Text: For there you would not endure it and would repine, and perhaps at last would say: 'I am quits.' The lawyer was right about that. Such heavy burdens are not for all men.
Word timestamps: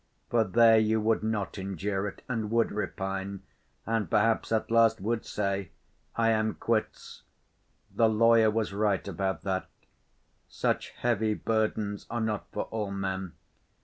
For 0.31 0.43
there 0.43 0.79
you 0.79 0.99
would 0.99 1.21
not 1.21 1.59
endure 1.59 2.07
it 2.07 2.23
and 2.27 2.49
would 2.49 2.71
repine, 2.71 3.43
and 3.85 4.09
perhaps 4.09 4.51
at 4.51 4.71
last 4.71 4.99
would 4.99 5.27
say: 5.27 5.69
'I 6.15 6.29
am 6.31 6.53
quits.' 6.55 7.21
The 7.93 8.09
lawyer 8.09 8.49
was 8.49 8.73
right 8.73 9.07
about 9.07 9.43
that. 9.43 9.69
Such 10.47 10.89
heavy 10.89 11.35
burdens 11.35 12.07
are 12.09 12.19
not 12.19 12.47
for 12.51 12.63
all 12.71 12.89
men. 12.89 13.33